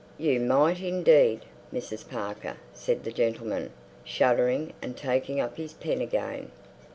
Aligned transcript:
"You 0.17 0.39
might, 0.39 0.79
indeed, 0.81 1.41
Mrs. 1.71 2.09
Parker!" 2.09 2.57
said 2.73 3.03
the 3.03 3.11
gentleman, 3.11 3.71
shuddering, 4.03 4.73
and 4.81 4.97
taking 4.97 5.39
up 5.39 5.57
his 5.57 5.73
pen 5.73 6.01
again. 6.01 6.49